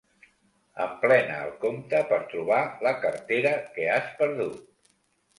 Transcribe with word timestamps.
Emplena 0.85 1.35
el 1.47 1.51
compte 1.65 1.99
per 2.11 2.17
trobar 2.31 2.61
la 2.85 2.93
cartera 3.03 3.51
que 3.75 3.85
has 3.97 4.09
perdut. 4.23 4.65